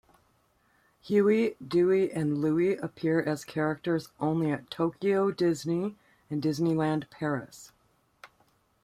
[1.01, 5.95] Huey, Dewey and Louie appear as characters only at Tokyo Disney
[6.27, 7.71] and Disneyland Paris.